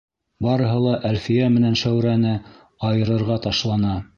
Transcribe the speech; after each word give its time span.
Барыһы 0.45 0.77
ла 0.85 0.93
Әлфиә 1.09 1.49
менән 1.57 1.77
Шәүрәне 1.83 2.33
айырырға 2.91 3.41
ташлана. 3.45 3.95